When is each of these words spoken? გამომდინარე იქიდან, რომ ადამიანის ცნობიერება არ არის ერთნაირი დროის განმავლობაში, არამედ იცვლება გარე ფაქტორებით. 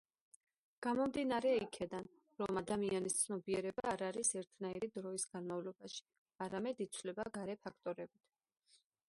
გამომდინარე 0.85 1.51
იქიდან, 1.57 2.07
რომ 2.39 2.59
ადამიანის 2.61 3.17
ცნობიერება 3.19 3.85
არ 3.93 4.05
არის 4.09 4.33
ერთნაირი 4.43 4.91
დროის 4.97 5.27
განმავლობაში, 5.37 6.03
არამედ 6.49 6.83
იცვლება 6.89 7.29
გარე 7.39 7.59
ფაქტორებით. 7.69 8.27